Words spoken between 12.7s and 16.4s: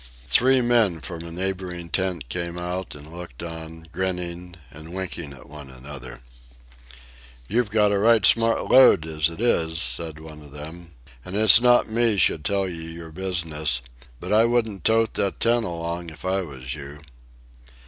your business, but I wouldn't tote that tent along if